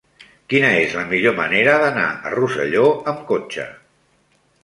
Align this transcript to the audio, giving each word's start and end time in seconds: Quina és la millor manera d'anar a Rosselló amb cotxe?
Quina 0.53 0.69
és 0.85 0.95
la 0.99 1.03
millor 1.09 1.35
manera 1.39 1.75
d'anar 1.83 2.07
a 2.29 2.33
Rosselló 2.37 2.87
amb 3.13 3.23
cotxe? 3.33 3.67